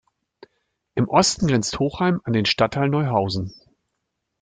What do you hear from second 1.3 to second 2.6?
grenzt Hochheim an den